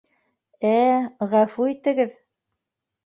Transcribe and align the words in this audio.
Ә-ә... 0.69 0.95
ғәфү 1.35 1.69
итегеҙ! 1.75 2.17